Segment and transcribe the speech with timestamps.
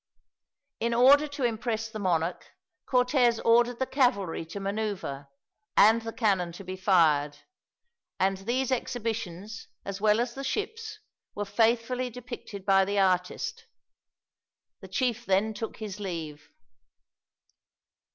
[0.79, 2.53] In order to impress the monarch,
[2.87, 5.27] Cortez ordered the cavalry to maneuver,
[5.77, 7.37] and the cannon to be fired;
[8.19, 10.97] and these exhibitions, as well as the ships,
[11.35, 13.67] were faithfully depicted by the artist.
[14.79, 16.49] The chief then took his leave.